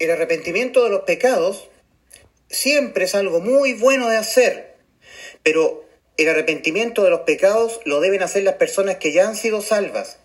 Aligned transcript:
el 0.00 0.10
arrepentimiento 0.10 0.82
de 0.82 0.90
los 0.90 1.02
pecados 1.02 1.68
siempre 2.48 3.04
es 3.04 3.14
algo 3.14 3.40
muy 3.40 3.74
bueno 3.74 4.08
de 4.08 4.16
hacer, 4.16 4.74
pero 5.42 5.84
el 6.16 6.28
arrepentimiento 6.28 7.04
de 7.04 7.10
los 7.10 7.20
pecados 7.20 7.80
lo 7.84 8.00
deben 8.00 8.22
hacer 8.22 8.42
las 8.42 8.54
personas 8.54 8.96
que 8.96 9.12
ya 9.12 9.28
han 9.28 9.36
sido 9.36 9.60
salvas. 9.60 10.18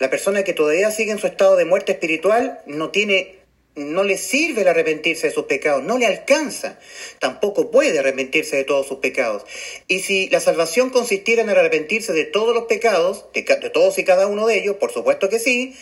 La 0.00 0.10
persona 0.10 0.42
que 0.42 0.52
todavía 0.52 0.90
sigue 0.90 1.12
en 1.12 1.18
su 1.18 1.26
estado 1.28 1.56
de 1.56 1.64
muerte 1.64 1.92
espiritual 1.92 2.60
no 2.66 2.90
tiene 2.90 3.38
no 3.74 4.02
le 4.02 4.18
sirve 4.18 4.62
el 4.62 4.68
arrepentirse 4.68 5.28
de 5.28 5.32
sus 5.32 5.44
pecados, 5.44 5.84
no 5.84 5.98
le 5.98 6.06
alcanza, 6.06 6.80
tampoco 7.20 7.70
puede 7.70 7.96
arrepentirse 8.00 8.56
de 8.56 8.64
todos 8.64 8.88
sus 8.88 8.98
pecados. 8.98 9.44
Y 9.86 10.00
si 10.00 10.28
la 10.30 10.40
salvación 10.40 10.90
consistiera 10.90 11.42
en 11.42 11.50
arrepentirse 11.50 12.12
de 12.12 12.24
todos 12.24 12.56
los 12.56 12.64
pecados, 12.64 13.26
de, 13.34 13.42
de 13.42 13.70
todos 13.70 13.96
y 13.98 14.04
cada 14.04 14.26
uno 14.26 14.48
de 14.48 14.58
ellos, 14.58 14.76
por 14.76 14.90
supuesto 14.90 15.28
que 15.28 15.38
sí, 15.38 15.76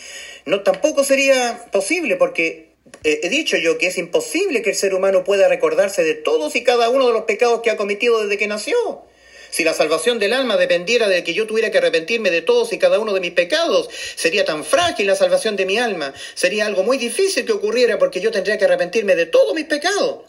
no 0.45 0.63
tampoco 0.63 1.05
sería 1.05 1.69
posible 1.73 2.17
porque 2.17 2.76
he 3.07 3.29
dicho 3.29 3.57
yo 3.57 3.79
que 3.79 3.87
es 3.89 3.99
imposible 3.99 4.63
que 4.63 4.71
el 4.71 4.77
ser 4.77 4.95
humano 4.95 5.25
pueda 5.25 5.49
recordarse 5.49 6.05
de 6.05 6.15
todos 6.15 6.57
y 6.57 6.65
cada 6.65 6.91
uno 6.91 7.07
de 7.07 7.13
los 7.13 7.23
pecados 7.23 7.61
que 7.63 7.71
ha 7.71 7.77
cometido 7.77 8.23
desde 8.23 8.39
que 8.39 8.47
nació. 8.47 9.05
Si 9.51 9.65
la 9.65 9.75
salvación 9.75 10.19
del 10.19 10.33
alma 10.33 10.57
dependiera 10.57 11.09
de 11.09 11.25
que 11.25 11.33
yo 11.33 11.47
tuviera 11.47 11.71
que 11.71 11.79
arrepentirme 11.79 12.31
de 12.31 12.43
todos 12.43 12.73
y 12.73 12.79
cada 12.79 12.99
uno 12.99 13.15
de 13.15 13.21
mis 13.21 13.33
pecados, 13.33 13.89
sería 14.17 14.45
tan 14.45 14.65
frágil 14.65 15.07
la 15.07 15.17
salvación 15.17 15.57
de 15.57 15.67
mi 15.67 15.79
alma, 15.79 16.13
sería 16.35 16.67
algo 16.67 16.83
muy 16.83 16.99
difícil 16.99 17.47
que 17.47 17.53
ocurriera 17.53 17.99
porque 17.99 18.21
yo 18.21 18.31
tendría 18.31 18.59
que 18.59 18.65
arrepentirme 18.65 19.15
de 19.15 19.27
todos 19.27 19.55
mis 19.55 19.65
pecados. 19.65 20.25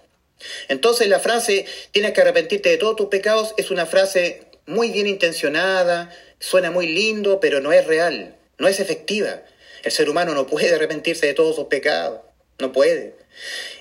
Entonces 0.68 1.08
la 1.08 1.20
frase 1.20 1.66
tienes 1.92 2.14
que 2.14 2.22
arrepentirte 2.22 2.70
de 2.70 2.78
todos 2.78 2.96
tus 2.96 3.08
pecados 3.08 3.54
es 3.58 3.72
una 3.72 3.86
frase 3.86 4.44
muy 4.66 4.92
bien 4.92 5.08
intencionada, 5.08 6.10
suena 6.40 6.72
muy 6.72 6.88
lindo, 6.88 7.40
pero 7.40 7.60
no 7.60 7.72
es 7.72 7.86
real, 7.88 8.38
no 8.58 8.68
es 8.68 8.80
efectiva. 8.80 9.42
El 9.84 9.92
ser 9.92 10.10
humano 10.10 10.34
no 10.36 10.48
puede 10.48 10.76
arrepentirse 10.76 11.26
de 11.26 11.34
todos 11.34 11.56
sus 11.56 11.66
pecados, 11.66 12.22
no 12.60 12.72
puede. 12.72 13.16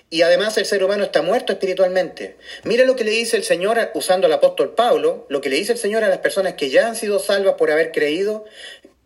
Y 0.09 0.23
además 0.23 0.57
el 0.57 0.67
ser 0.67 0.85
humano 0.85 1.05
está 1.05 1.23
muerto 1.23 1.53
espiritualmente. 1.53 2.37
Mira 2.63 2.85
lo 2.85 2.95
que 2.95 3.05
le 3.05 3.11
dice 3.11 3.37
el 3.37 3.45
Señor 3.45 3.91
usando 3.95 4.27
al 4.27 4.33
apóstol 4.33 4.75
Pablo, 4.75 5.27
lo 5.29 5.41
que 5.41 5.49
le 5.49 5.57
dice 5.57 5.73
el 5.73 5.79
Señor 5.79 6.05
a 6.05 6.09
las 6.09 6.19
personas 6.19 6.55
que 6.55 6.71
ya 6.71 6.87
han 6.87 6.97
sido 6.97 7.19
salvas 7.19 7.55
por 7.55 7.71
haber 7.71 7.91
creído 7.91 8.45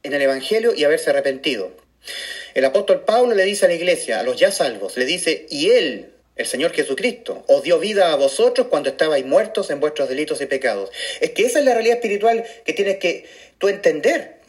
en 0.03 0.13
el 0.13 0.23
Evangelio 0.23 0.75
y 0.75 0.85
haberse 0.85 1.11
arrepentido. 1.11 1.73
El 2.55 2.65
apóstol 2.65 3.05
Pablo 3.05 3.35
le 3.35 3.45
dice 3.45 3.65
a 3.65 3.69
la 3.69 3.75
iglesia, 3.75 4.21
a 4.21 4.23
los 4.23 4.39
ya 4.39 4.51
salvos, 4.51 4.97
le 4.97 5.05
dice, 5.05 5.47
y 5.51 5.71
Él, 5.71 6.13
el 6.37 6.47
Señor 6.47 6.73
Jesucristo, 6.73 7.45
os 7.47 7.63
dio 7.63 7.79
vida 7.79 8.13
a 8.13 8.17
vosotros 8.17 8.67
cuando 8.69 8.91
estabais 8.91 9.25
muertos 9.25 9.71
en 9.71 9.81
vuestros 9.81 10.09
delitos 10.09 10.41
y 10.41 10.47
pecados. 10.47 10.91
Es 11.21 11.31
que 11.31 11.47
esa 11.47 11.61
es 11.61 11.65
la 11.65 11.75
realidad 11.75 11.97
espiritual 11.97 12.45
que 12.65 12.73
tienes 12.73 12.99
que 12.99 13.27
entender 13.61 14.41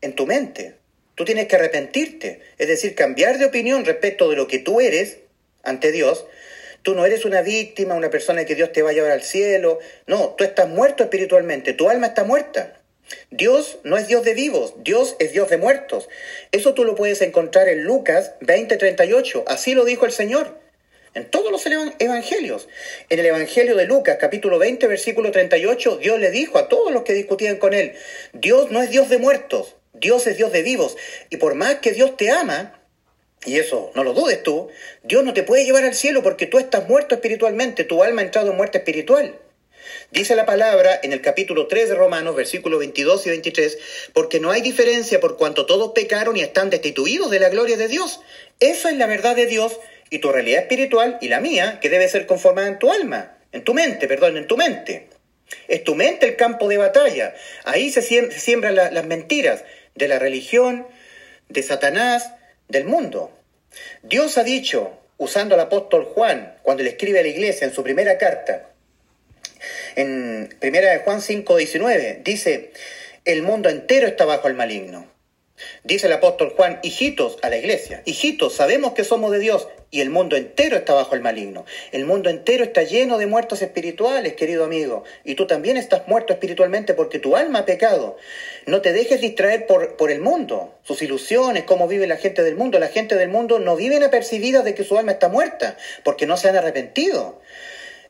en 0.00 0.14
tu 0.14 0.26
mente. 0.26 0.81
Tú 1.14 1.24
tienes 1.24 1.46
que 1.46 1.56
arrepentirte, 1.56 2.40
es 2.58 2.68
decir, 2.68 2.94
cambiar 2.94 3.38
de 3.38 3.44
opinión 3.44 3.84
respecto 3.84 4.30
de 4.30 4.36
lo 4.36 4.46
que 4.46 4.58
tú 4.58 4.80
eres 4.80 5.18
ante 5.62 5.92
Dios, 5.92 6.26
tú 6.82 6.94
no 6.94 7.04
eres 7.04 7.24
una 7.24 7.42
víctima, 7.42 7.94
una 7.94 8.10
persona 8.10 8.44
que 8.44 8.54
Dios 8.54 8.72
te 8.72 8.82
va 8.82 8.90
a 8.90 8.94
llevar 8.94 9.12
al 9.12 9.22
cielo. 9.22 9.78
No, 10.06 10.30
tú 10.36 10.44
estás 10.44 10.68
muerto 10.68 11.02
espiritualmente, 11.02 11.74
tu 11.74 11.90
alma 11.90 12.08
está 12.08 12.24
muerta. 12.24 12.78
Dios 13.30 13.78
no 13.84 13.98
es 13.98 14.08
Dios 14.08 14.24
de 14.24 14.34
vivos, 14.34 14.74
Dios 14.78 15.16
es 15.18 15.32
Dios 15.32 15.50
de 15.50 15.58
muertos. 15.58 16.08
Eso 16.50 16.72
tú 16.72 16.84
lo 16.84 16.94
puedes 16.94 17.20
encontrar 17.20 17.68
en 17.68 17.84
Lucas 17.84 18.32
20:38. 18.40 19.44
Así 19.46 19.74
lo 19.74 19.84
dijo 19.84 20.06
el 20.06 20.12
Señor. 20.12 20.60
En 21.14 21.30
todos 21.30 21.52
los 21.52 21.62
evangelios. 21.98 22.68
En 23.10 23.18
el 23.18 23.26
Evangelio 23.26 23.76
de 23.76 23.84
Lucas, 23.84 24.16
capítulo 24.18 24.58
20, 24.58 24.86
versículo 24.86 25.30
38, 25.30 25.98
Dios 25.98 26.18
le 26.18 26.30
dijo 26.30 26.56
a 26.56 26.70
todos 26.70 26.90
los 26.90 27.02
que 27.02 27.12
discutían 27.12 27.58
con 27.58 27.74
él, 27.74 27.92
Dios 28.32 28.70
no 28.70 28.82
es 28.82 28.88
Dios 28.88 29.10
de 29.10 29.18
muertos, 29.18 29.76
Dios 29.92 30.26
es 30.26 30.36
Dios 30.36 30.52
de 30.52 30.62
vivos. 30.62 30.96
Y 31.30 31.36
por 31.36 31.54
más 31.54 31.76
que 31.76 31.92
Dios 31.92 32.16
te 32.16 32.30
ama, 32.30 32.80
y 33.44 33.58
eso 33.58 33.90
no 33.94 34.04
lo 34.04 34.14
dudes 34.14 34.42
tú, 34.42 34.68
Dios 35.02 35.24
no 35.24 35.34
te 35.34 35.42
puede 35.42 35.64
llevar 35.64 35.84
al 35.84 35.94
cielo 35.94 36.22
porque 36.22 36.46
tú 36.46 36.58
estás 36.58 36.88
muerto 36.88 37.14
espiritualmente, 37.14 37.84
tu 37.84 38.02
alma 38.02 38.22
ha 38.22 38.24
entrado 38.24 38.50
en 38.50 38.56
muerte 38.56 38.78
espiritual. 38.78 39.38
Dice 40.10 40.36
la 40.36 40.46
palabra 40.46 40.98
en 41.02 41.12
el 41.12 41.20
capítulo 41.20 41.66
3 41.66 41.90
de 41.90 41.94
Romanos, 41.94 42.36
versículos 42.36 42.78
22 42.78 43.26
y 43.26 43.30
23, 43.30 43.78
porque 44.12 44.40
no 44.40 44.50
hay 44.50 44.60
diferencia 44.60 45.20
por 45.20 45.36
cuanto 45.36 45.66
todos 45.66 45.92
pecaron 45.92 46.36
y 46.36 46.40
están 46.40 46.70
destituidos 46.70 47.30
de 47.30 47.40
la 47.40 47.48
gloria 47.48 47.76
de 47.76 47.88
Dios. 47.88 48.20
Esa 48.60 48.90
es 48.90 48.96
la 48.96 49.06
verdad 49.06 49.34
de 49.34 49.46
Dios 49.46 49.78
y 50.10 50.18
tu 50.18 50.30
realidad 50.30 50.62
espiritual 50.62 51.18
y 51.20 51.28
la 51.28 51.40
mía, 51.40 51.80
que 51.80 51.88
debe 51.88 52.08
ser 52.08 52.26
conformada 52.26 52.68
en 52.68 52.78
tu 52.78 52.92
alma, 52.92 53.38
en 53.52 53.64
tu 53.64 53.74
mente, 53.74 54.06
perdón, 54.06 54.36
en 54.36 54.46
tu 54.46 54.56
mente. 54.56 55.08
Es 55.68 55.84
tu 55.84 55.94
mente 55.94 56.26
el 56.26 56.36
campo 56.36 56.68
de 56.68 56.76
batalla. 56.76 57.34
Ahí 57.64 57.90
se 57.90 58.02
siembran 58.02 58.74
las 58.74 59.06
mentiras 59.06 59.64
de 59.94 60.08
la 60.08 60.18
religión, 60.18 60.86
de 61.48 61.62
Satanás, 61.62 62.32
del 62.68 62.84
mundo. 62.84 63.30
Dios 64.02 64.38
ha 64.38 64.44
dicho, 64.44 64.98
usando 65.18 65.54
al 65.54 65.60
apóstol 65.60 66.04
Juan, 66.04 66.56
cuando 66.62 66.82
le 66.82 66.90
escribe 66.90 67.20
a 67.20 67.22
la 67.22 67.28
iglesia 67.28 67.66
en 67.66 67.74
su 67.74 67.82
primera 67.82 68.18
carta, 68.18 68.70
en 69.96 70.54
primera 70.58 70.90
de 70.90 70.98
Juan 70.98 71.20
5, 71.20 71.56
19, 71.56 72.20
dice, 72.24 72.72
el 73.24 73.42
mundo 73.42 73.68
entero 73.68 74.06
está 74.06 74.24
bajo 74.24 74.48
el 74.48 74.54
maligno. 74.54 75.11
Dice 75.84 76.08
el 76.08 76.12
apóstol 76.12 76.52
Juan, 76.56 76.80
hijitos 76.82 77.38
a 77.42 77.48
la 77.48 77.56
iglesia, 77.56 78.02
hijitos, 78.04 78.54
sabemos 78.54 78.92
que 78.92 79.04
somos 79.04 79.30
de 79.30 79.38
Dios 79.38 79.68
y 79.90 80.00
el 80.00 80.10
mundo 80.10 80.36
entero 80.36 80.76
está 80.76 80.94
bajo 80.94 81.14
el 81.14 81.20
maligno. 81.20 81.64
El 81.92 82.04
mundo 82.04 82.30
entero 82.30 82.64
está 82.64 82.82
lleno 82.82 83.18
de 83.18 83.26
muertos 83.26 83.62
espirituales, 83.62 84.34
querido 84.34 84.64
amigo, 84.64 85.04
y 85.24 85.34
tú 85.34 85.46
también 85.46 85.76
estás 85.76 86.08
muerto 86.08 86.32
espiritualmente 86.32 86.94
porque 86.94 87.18
tu 87.18 87.36
alma 87.36 87.60
ha 87.60 87.64
pecado. 87.66 88.16
No 88.66 88.80
te 88.80 88.92
dejes 88.92 89.20
distraer 89.20 89.66
por, 89.66 89.96
por 89.96 90.10
el 90.10 90.20
mundo, 90.20 90.74
sus 90.82 91.02
ilusiones, 91.02 91.64
cómo 91.64 91.88
vive 91.88 92.06
la 92.06 92.16
gente 92.16 92.42
del 92.42 92.56
mundo. 92.56 92.78
La 92.78 92.88
gente 92.88 93.16
del 93.16 93.28
mundo 93.28 93.58
no 93.58 93.76
vive 93.76 93.92
apercibida 94.02 94.62
de 94.62 94.74
que 94.74 94.84
su 94.84 94.96
alma 94.96 95.12
está 95.12 95.28
muerta 95.28 95.76
porque 96.04 96.26
no 96.26 96.36
se 96.36 96.48
han 96.48 96.56
arrepentido. 96.56 97.40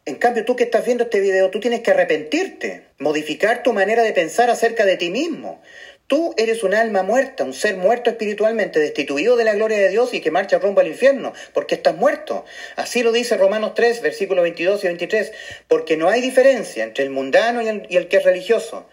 En 0.04 0.16
cambio, 0.16 0.44
tú 0.44 0.56
que 0.56 0.64
estás 0.64 0.84
viendo 0.84 1.04
este 1.04 1.20
video, 1.20 1.50
tú 1.50 1.60
tienes 1.60 1.80
que 1.80 1.92
arrepentirte, 1.92 2.86
modificar 2.98 3.62
tu 3.62 3.72
manera 3.72 4.02
de 4.02 4.12
pensar 4.12 4.50
acerca 4.50 4.84
de 4.84 4.96
ti 4.96 5.10
mismo. 5.10 5.62
Tú 6.12 6.34
eres 6.36 6.62
un 6.62 6.74
alma 6.74 7.02
muerta, 7.02 7.42
un 7.42 7.54
ser 7.54 7.78
muerto 7.78 8.10
espiritualmente, 8.10 8.78
destituido 8.78 9.34
de 9.38 9.44
la 9.44 9.54
gloria 9.54 9.78
de 9.78 9.88
Dios 9.88 10.12
y 10.12 10.20
que 10.20 10.30
marcha 10.30 10.58
rumbo 10.58 10.82
al 10.82 10.88
infierno, 10.88 11.32
porque 11.54 11.74
estás 11.74 11.96
muerto. 11.96 12.44
Así 12.76 13.02
lo 13.02 13.12
dice 13.12 13.38
Romanos 13.38 13.72
3, 13.74 14.02
versículos 14.02 14.42
22 14.42 14.84
y 14.84 14.88
23, 14.88 15.32
porque 15.68 15.96
no 15.96 16.10
hay 16.10 16.20
diferencia 16.20 16.84
entre 16.84 17.04
el 17.04 17.08
mundano 17.08 17.62
y 17.62 17.68
el, 17.68 17.86
y 17.88 17.96
el 17.96 18.08
que 18.08 18.18
es 18.18 18.24
religioso. 18.24 18.86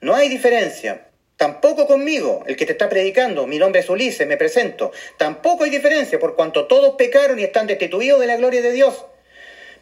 No 0.00 0.16
hay 0.16 0.28
diferencia. 0.28 1.06
Tampoco 1.36 1.86
conmigo, 1.86 2.42
el 2.48 2.56
que 2.56 2.66
te 2.66 2.72
está 2.72 2.88
predicando, 2.88 3.46
mi 3.46 3.58
nombre 3.58 3.80
es 3.80 3.88
Ulises, 3.88 4.26
me 4.26 4.36
presento. 4.36 4.90
Tampoco 5.16 5.62
hay 5.62 5.70
diferencia, 5.70 6.18
por 6.18 6.34
cuanto 6.34 6.66
todos 6.66 6.96
pecaron 6.96 7.38
y 7.38 7.44
están 7.44 7.68
destituidos 7.68 8.18
de 8.18 8.26
la 8.26 8.36
gloria 8.36 8.62
de 8.62 8.72
Dios. 8.72 9.04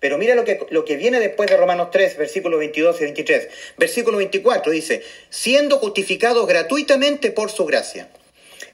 Pero 0.03 0.19
mira 0.19 0.35
lo 0.35 0.45
que, 0.45 0.59
lo 0.71 0.85
que 0.85 0.97
viene 0.97 1.21
después 1.21 1.49
de 1.49 1.57
Romanos 1.57 1.93
3, 1.93 2.17
versículos 2.17 2.59
22 2.59 3.01
y 3.01 3.05
23. 3.05 3.49
Versículo 3.79 4.19
24 4.19 4.73
dice, 4.73 5.01
siendo 5.31 5.79
justificados 5.79 6.45
gratuitamente 6.49 7.31
por 7.31 7.53
su 7.53 7.65
gracia. 7.67 8.09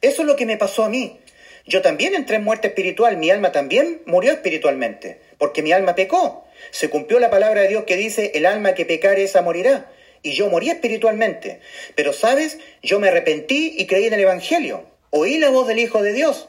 Eso 0.00 0.22
es 0.22 0.26
lo 0.26 0.36
que 0.36 0.46
me 0.46 0.56
pasó 0.56 0.84
a 0.84 0.88
mí. 0.88 1.20
Yo 1.66 1.82
también 1.82 2.14
entré 2.14 2.36
en 2.36 2.44
muerte 2.44 2.68
espiritual, 2.68 3.18
mi 3.18 3.28
alma 3.28 3.52
también 3.52 4.00
murió 4.06 4.32
espiritualmente, 4.32 5.20
porque 5.36 5.60
mi 5.60 5.70
alma 5.70 5.94
pecó. 5.94 6.46
Se 6.70 6.88
cumplió 6.88 7.18
la 7.18 7.28
palabra 7.28 7.60
de 7.60 7.68
Dios 7.68 7.84
que 7.84 7.96
dice, 7.96 8.32
el 8.34 8.46
alma 8.46 8.72
que 8.72 8.86
pecare 8.86 9.22
esa 9.22 9.42
morirá. 9.42 9.92
Y 10.22 10.32
yo 10.32 10.48
morí 10.48 10.70
espiritualmente. 10.70 11.60
Pero 11.94 12.14
sabes, 12.14 12.56
yo 12.82 13.00
me 13.00 13.08
arrepentí 13.08 13.74
y 13.76 13.86
creí 13.86 14.06
en 14.06 14.14
el 14.14 14.20
Evangelio. 14.20 14.86
Oí 15.10 15.36
la 15.36 15.50
voz 15.50 15.68
del 15.68 15.78
Hijo 15.78 16.02
de 16.02 16.14
Dios 16.14 16.48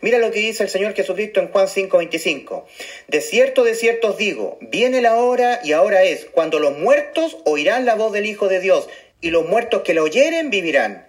Mira 0.00 0.18
lo 0.18 0.30
que 0.30 0.40
dice 0.40 0.62
el 0.62 0.68
Señor 0.68 0.94
Jesucristo 0.94 1.40
en 1.40 1.48
Juan 1.48 1.68
5:25. 1.68 2.66
De 3.08 3.20
cierto, 3.20 3.64
de 3.64 3.74
cierto 3.74 4.08
os 4.08 4.16
digo, 4.16 4.58
viene 4.60 5.00
la 5.00 5.16
hora 5.16 5.60
y 5.62 5.72
ahora 5.72 6.02
es, 6.02 6.26
cuando 6.26 6.58
los 6.58 6.78
muertos 6.78 7.36
oirán 7.44 7.84
la 7.84 7.94
voz 7.94 8.12
del 8.12 8.26
Hijo 8.26 8.48
de 8.48 8.60
Dios, 8.60 8.88
y 9.20 9.30
los 9.30 9.46
muertos 9.46 9.82
que 9.82 9.94
la 9.94 10.02
oyeren 10.02 10.50
vivirán. 10.50 11.06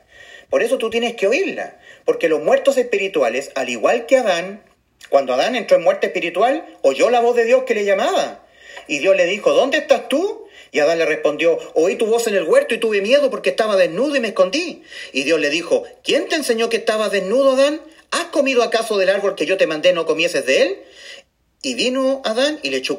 Por 0.50 0.64
eso 0.64 0.78
tú 0.78 0.90
tienes 0.90 1.16
que 1.16 1.28
oírla, 1.28 1.80
porque 2.06 2.30
los 2.30 2.42
muertos 2.42 2.78
espirituales, 2.78 3.52
al 3.56 3.70
igual 3.70 4.06
que 4.06 4.18
Adán, 4.18 4.64
cuando 5.10 5.34
Adán 5.34 5.56
entró 5.56 5.78
en 5.78 5.84
muerte 5.84 6.08
espiritual, 6.08 6.66
oyó 6.82 7.10
la 7.10 7.20
voz 7.20 7.36
de 7.36 7.46
Dios 7.46 7.64
que 7.64 7.76
le 7.76 7.86
llamaba. 7.86 8.46
Y 8.88 9.00
Dios 9.00 9.16
le 9.16 9.26
dijo, 9.26 9.52
¿dónde 9.52 9.78
estás 9.78 10.08
tú? 10.08 10.48
Y 10.72 10.80
Adán 10.80 11.00
le 11.00 11.06
respondió, 11.06 11.58
oí 11.76 11.96
tu 11.96 12.06
voz 12.06 12.28
en 12.28 12.36
el 12.36 12.44
huerto 12.44 12.76
y 12.76 12.78
tuve 12.78 13.02
miedo 13.02 13.30
porque 13.30 13.50
estaba 13.50 13.76
desnudo 13.76 14.16
y 14.16 14.20
me 14.20 14.30
escondí. 14.30 14.84
Y 15.12 15.24
Dios 15.24 15.40
le 15.40 15.50
dijo, 15.50 15.84
¿quién 16.04 16.28
te 16.28 16.36
enseñó 16.36 16.70
que 16.70 16.78
estabas 16.78 17.12
desnudo, 17.12 17.54
Adán? 17.54 17.82
¿Has 18.18 18.26
comido 18.26 18.64
acaso 18.64 18.98
del 18.98 19.10
árbol 19.10 19.36
que 19.36 19.46
yo 19.46 19.58
te 19.58 19.68
mandé 19.68 19.94
no 19.94 20.06
comieses 20.06 20.46
de 20.46 20.62
él? 20.62 20.78
Y 21.62 21.76
vino 21.76 22.22
Adán 22.26 22.60
y 22.64 22.70
le 22.70 22.78
echó, 22.78 22.98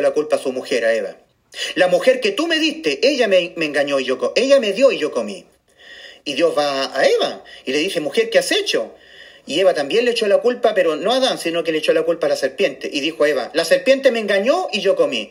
la 0.00 0.10
culpa 0.12 0.36
a 0.36 0.38
su 0.38 0.52
mujer, 0.52 0.84
a 0.84 0.94
Eva. 0.94 1.16
La 1.74 1.88
mujer 1.88 2.20
que 2.20 2.32
tú 2.32 2.46
me 2.46 2.58
diste, 2.58 3.00
ella 3.06 3.28
me, 3.28 3.54
engañó 3.56 3.98
y 3.98 4.04
yo 4.04 4.32
ella 4.36 4.60
me 4.60 4.72
dio 4.72 4.92
y 4.92 4.98
yo 4.98 5.10
comí. 5.10 5.46
Y 6.24 6.34
Dios 6.34 6.56
va 6.56 6.96
a 6.96 7.08
Eva 7.08 7.44
y 7.64 7.72
le 7.72 7.78
dice, 7.78 8.00
mujer, 8.00 8.30
¿qué 8.30 8.38
has 8.38 8.52
hecho? 8.52 8.94
Y 9.46 9.58
Eva 9.58 9.74
también 9.74 10.04
le 10.04 10.12
echó 10.12 10.28
la 10.28 10.38
culpa, 10.38 10.74
pero 10.74 10.96
no 10.96 11.12
a 11.12 11.16
Adán, 11.16 11.38
sino 11.38 11.64
que 11.64 11.72
le 11.72 11.78
echó 11.78 11.92
la 11.92 12.02
culpa 12.02 12.26
a 12.26 12.30
la 12.30 12.36
serpiente. 12.36 12.90
Y 12.92 13.00
dijo 13.00 13.24
a 13.24 13.28
Eva, 13.28 13.50
la 13.54 13.64
serpiente 13.64 14.10
me 14.10 14.20
engañó 14.20 14.68
y 14.72 14.80
yo 14.80 14.96
comí. 14.96 15.30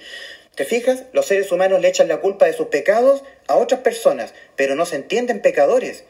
¿Te 0.56 0.66
fijas? 0.66 1.04
Los 1.14 1.28
seres 1.28 1.52
humanos 1.52 1.80
le 1.80 1.88
echan 1.88 2.08
la 2.08 2.18
culpa 2.18 2.46
de 2.46 2.54
sus 2.54 2.68
pecados 2.68 3.24
a 3.48 3.56
otras 3.56 3.82
personas, 3.82 4.34
pero 4.56 4.76
no 4.76 4.86
se 4.86 4.98
entienden 4.98 5.42
pecadores. 5.42 6.04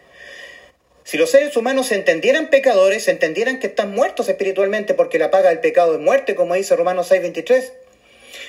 Si 1.10 1.18
los 1.18 1.32
seres 1.32 1.58
humanos 1.58 1.88
se 1.88 1.96
entendieran 1.96 2.52
pecadores, 2.52 3.06
se 3.06 3.10
entendieran 3.10 3.58
que 3.58 3.66
están 3.66 3.90
muertos 3.96 4.30
espiritualmente 4.30 4.94
porque 4.94 5.18
la 5.18 5.32
paga 5.32 5.50
del 5.50 5.58
pecado 5.58 5.96
es 5.96 6.00
muerte, 6.00 6.36
como 6.36 6.54
dice 6.54 6.76
Romanos 6.76 7.10
6:23. 7.10 7.74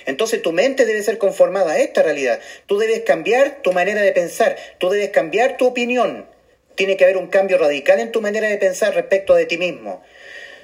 Entonces 0.05 0.43
tu 0.43 0.53
mente 0.53 0.85
debe 0.85 1.03
ser 1.03 1.17
conformada 1.17 1.73
a 1.73 1.79
esta 1.79 2.03
realidad. 2.03 2.39
Tú 2.67 2.77
debes 2.77 3.01
cambiar 3.01 3.63
tu 3.63 3.73
manera 3.73 4.03
de 4.03 4.13
pensar, 4.13 4.57
tú 4.77 4.91
debes 4.91 5.09
cambiar 5.09 5.57
tu 5.57 5.69
opinión. 5.69 6.27
Tiene 6.75 6.99
que 6.99 7.05
haber 7.05 7.17
un 7.17 7.29
cambio 7.29 7.57
radical 7.57 7.99
en 7.99 8.13
tu 8.13 8.21
manera 8.21 8.47
de 8.47 8.59
pensar 8.59 8.95
respecto 8.95 9.35
de 9.35 9.47
ti 9.47 9.57
mismo. 9.57 10.03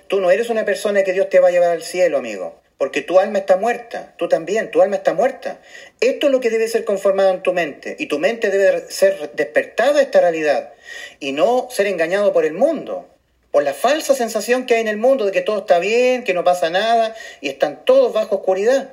Tú 0.06 0.20
no 0.20 0.30
eres 0.30 0.50
una 0.50 0.66
persona 0.66 1.02
que 1.02 1.14
Dios 1.14 1.30
te 1.30 1.40
va 1.40 1.48
a 1.48 1.50
llevar 1.50 1.70
al 1.70 1.82
cielo, 1.82 2.18
amigo 2.18 2.60
porque 2.78 3.02
tu 3.02 3.18
alma 3.18 3.38
está 3.38 3.56
muerta, 3.56 4.14
tú 4.18 4.28
también, 4.28 4.70
tu 4.70 4.82
alma 4.82 4.96
está 4.96 5.14
muerta. 5.14 5.60
Esto 6.00 6.26
es 6.26 6.32
lo 6.32 6.40
que 6.40 6.50
debe 6.50 6.68
ser 6.68 6.84
conformado 6.84 7.30
en 7.30 7.42
tu 7.42 7.52
mente, 7.52 7.96
y 7.98 8.06
tu 8.06 8.18
mente 8.18 8.50
debe 8.50 8.90
ser 8.90 9.32
despertada 9.34 10.00
a 10.00 10.02
esta 10.02 10.20
realidad, 10.20 10.72
y 11.18 11.32
no 11.32 11.68
ser 11.70 11.86
engañado 11.86 12.32
por 12.32 12.44
el 12.44 12.52
mundo, 12.52 13.08
por 13.50 13.62
la 13.62 13.72
falsa 13.72 14.14
sensación 14.14 14.66
que 14.66 14.74
hay 14.74 14.82
en 14.82 14.88
el 14.88 14.98
mundo 14.98 15.24
de 15.24 15.32
que 15.32 15.40
todo 15.40 15.60
está 15.60 15.78
bien, 15.78 16.24
que 16.24 16.34
no 16.34 16.44
pasa 16.44 16.68
nada, 16.68 17.14
y 17.40 17.48
están 17.48 17.84
todos 17.84 18.12
bajo 18.12 18.36
oscuridad. 18.36 18.90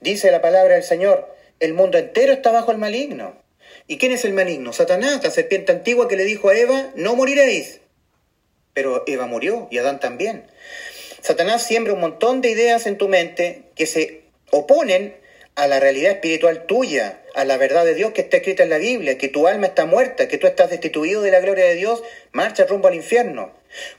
Dice 0.00 0.30
la 0.30 0.40
palabra 0.40 0.74
del 0.74 0.84
Señor, 0.84 1.34
el 1.60 1.74
mundo 1.74 1.98
entero 1.98 2.32
está 2.32 2.50
bajo 2.50 2.70
el 2.70 2.78
maligno. 2.78 3.36
¿Y 3.86 3.98
quién 3.98 4.12
es 4.12 4.24
el 4.24 4.32
maligno? 4.32 4.72
Satanás, 4.72 5.22
la 5.22 5.30
serpiente 5.30 5.72
antigua 5.72 6.08
que 6.08 6.16
le 6.16 6.24
dijo 6.24 6.48
a 6.48 6.56
Eva, 6.56 6.90
no 6.96 7.14
moriréis. 7.14 7.80
Pero 8.74 9.04
Eva 9.06 9.26
murió 9.26 9.68
y 9.70 9.78
Adán 9.78 10.00
también. 10.00 10.46
Satanás 11.26 11.64
siembra 11.64 11.92
un 11.92 11.98
montón 11.98 12.40
de 12.40 12.50
ideas 12.50 12.86
en 12.86 12.98
tu 12.98 13.08
mente 13.08 13.62
que 13.74 13.86
se 13.86 14.20
oponen 14.52 15.16
a 15.56 15.66
la 15.66 15.80
realidad 15.80 16.12
espiritual 16.12 16.66
tuya, 16.66 17.20
a 17.34 17.44
la 17.44 17.56
verdad 17.56 17.84
de 17.84 17.94
Dios 17.94 18.12
que 18.12 18.20
está 18.20 18.36
escrita 18.36 18.62
en 18.62 18.70
la 18.70 18.78
Biblia, 18.78 19.18
que 19.18 19.26
tu 19.26 19.48
alma 19.48 19.66
está 19.66 19.86
muerta, 19.86 20.28
que 20.28 20.38
tú 20.38 20.46
estás 20.46 20.70
destituido 20.70 21.22
de 21.22 21.32
la 21.32 21.40
gloria 21.40 21.64
de 21.64 21.74
Dios, 21.74 22.04
marcha 22.30 22.64
rumbo 22.66 22.86
al 22.86 22.94
infierno. 22.94 23.50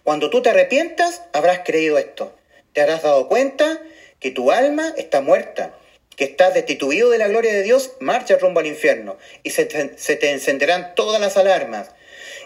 Cuando 0.04 0.30
tú 0.30 0.42
te 0.42 0.52
arrepientas, 0.52 1.22
habrás 1.34 1.64
creído 1.66 1.98
esto. 1.98 2.34
Te 2.72 2.80
habrás 2.80 3.04
dado 3.04 3.28
cuenta 3.28 3.82
que 4.22 4.32
tu 4.32 4.52
alma 4.54 4.94
está 4.96 5.20
muerta, 5.20 5.78
que 6.16 6.24
estás 6.24 6.54
destituido 6.54 7.10
de 7.10 7.18
la 7.18 7.28
gloria 7.28 7.52
de 7.52 7.64
Dios, 7.64 7.92
marcha 8.00 8.38
rumbo 8.38 8.62
al 8.62 8.68
infierno. 8.68 9.18
Y 9.44 9.50
se 9.50 9.66
te, 9.66 9.98
se 9.98 10.16
te 10.16 10.32
encenderán 10.32 10.96
todas 10.96 11.20
las 11.20 11.36
alarmas. 11.36 11.90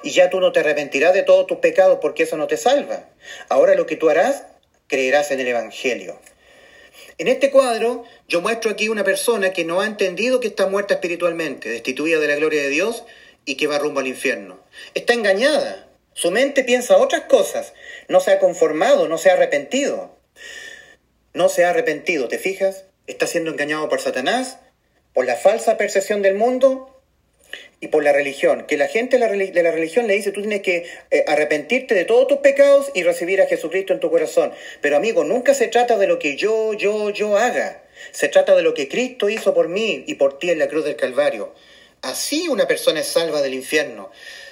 Y 0.01 0.09
ya 0.09 0.31
tú 0.31 0.39
no 0.39 0.51
te 0.51 0.61
arrepentirás 0.61 1.13
de 1.13 1.21
todos 1.21 1.45
tus 1.45 1.59
pecados 1.59 1.99
porque 2.01 2.23
eso 2.23 2.35
no 2.35 2.47
te 2.47 2.57
salva. 2.57 3.09
Ahora 3.47 3.75
lo 3.75 3.85
que 3.85 3.95
tú 3.95 4.09
harás 4.09 4.45
creerás 4.91 5.31
en 5.31 5.39
el 5.39 5.47
Evangelio. 5.47 6.19
En 7.17 7.29
este 7.29 7.49
cuadro 7.49 8.03
yo 8.27 8.41
muestro 8.41 8.69
aquí 8.69 8.89
una 8.89 9.05
persona 9.05 9.53
que 9.53 9.63
no 9.63 9.79
ha 9.79 9.88
entendido 9.88 10.41
que 10.41 10.49
está 10.49 10.67
muerta 10.67 10.95
espiritualmente, 10.95 11.69
destituida 11.69 12.19
de 12.19 12.27
la 12.27 12.35
gloria 12.35 12.61
de 12.61 12.69
Dios 12.69 13.05
y 13.45 13.55
que 13.55 13.67
va 13.67 13.79
rumbo 13.79 14.01
al 14.01 14.07
infierno. 14.07 14.59
Está 14.93 15.13
engañada. 15.13 15.88
Su 16.13 16.29
mente 16.29 16.65
piensa 16.65 16.97
otras 16.97 17.21
cosas. 17.21 17.73
No 18.09 18.19
se 18.19 18.31
ha 18.31 18.39
conformado, 18.39 19.07
no 19.07 19.17
se 19.17 19.29
ha 19.29 19.33
arrepentido. 19.33 20.17
No 21.33 21.47
se 21.47 21.63
ha 21.63 21.69
arrepentido, 21.69 22.27
¿te 22.27 22.38
fijas? 22.38 22.83
Está 23.07 23.27
siendo 23.27 23.49
engañado 23.49 23.88
por 23.88 24.01
Satanás, 24.01 24.57
por 25.13 25.25
la 25.25 25.38
falsa 25.38 25.77
percepción 25.77 26.21
del 26.21 26.35
mundo 26.35 26.90
y 27.80 27.88
por 27.88 28.03
la 28.03 28.13
religión, 28.13 28.65
que 28.68 28.77
la 28.77 28.88
gente 28.88 29.18
de 29.18 29.63
la 29.63 29.71
religión 29.71 30.07
le 30.07 30.13
dice, 30.13 30.31
tú 30.31 30.42
tienes 30.42 30.62
que 30.62 30.86
eh, 31.09 31.24
arrepentirte 31.27 31.95
de 31.95 32.06
todos 32.06 32.27
tus 32.27 32.38
pecados 32.38 32.92
y 32.94 33.03
recibir 33.03 33.42
a 33.42 33.48
Jesucristo 33.48 33.92
en 33.94 34.00
tu 34.00 34.12
corazón. 34.12 34.51
Pero 34.81 34.98
amigo, 34.98 35.24
nunca 35.24 35.53
se 35.53 35.68
trata 35.68 35.98
de 35.98 36.07
lo 36.07 36.19
que 36.19 36.36
yo, 36.36 36.74
yo, 36.74 37.09
yo 37.09 37.38
haga. 37.38 37.83
Se 38.12 38.27
trata 38.27 38.56
de 38.56 38.62
lo 38.62 38.74
que 38.74 38.88
Cristo 38.88 39.30
hizo 39.30 39.53
por 39.53 39.68
mí 39.68 40.03
y 40.07 40.15
por 40.15 40.38
ti 40.38 40.51
en 40.51 40.59
la 40.59 40.68
cruz 40.68 40.86
del 40.86 40.95
Calvario. 40.95 41.53
Así 42.01 42.48
una 42.50 42.68
persona 42.68 43.00
es 43.00 43.07
salva 43.07 43.42
del 43.42 43.53
infierno. 43.53 44.12